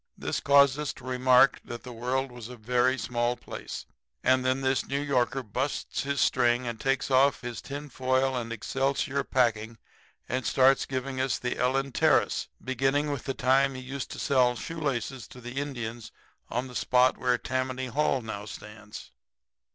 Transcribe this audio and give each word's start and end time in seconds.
This 0.17 0.39
caused 0.39 0.79
us 0.79 0.93
to 0.93 1.03
remark 1.03 1.61
that 1.63 1.83
the 1.83 1.93
world 1.93 2.31
was 2.31 2.49
a 2.49 2.55
very 2.55 2.97
small 2.97 3.35
place, 3.35 3.85
and 4.23 4.43
then 4.43 4.61
this 4.61 4.87
New 4.87 4.99
Yorker 4.99 5.43
busts 5.43 6.01
his 6.01 6.19
string 6.19 6.65
and 6.65 6.79
takes 6.79 7.11
off 7.11 7.41
his 7.41 7.61
tin 7.61 7.87
foil 7.87 8.35
and 8.35 8.51
excelsior 8.51 9.23
packing 9.23 9.77
and 10.27 10.43
starts 10.43 10.85
in 10.85 10.89
giving 10.89 11.21
us 11.21 11.37
his 11.37 11.53
Ellen 11.55 11.91
Terris, 11.91 12.47
beginning 12.63 13.11
with 13.11 13.25
the 13.25 13.35
time 13.35 13.75
he 13.75 13.81
used 13.81 14.09
to 14.09 14.17
sell 14.17 14.55
shoelaces 14.55 15.27
to 15.27 15.39
the 15.39 15.59
Indians 15.61 16.11
on 16.49 16.67
the 16.67 16.73
spot 16.73 17.19
where 17.19 17.37
Tammany 17.37 17.85
Hall 17.85 18.23
now 18.23 18.45
stands. 18.45 19.11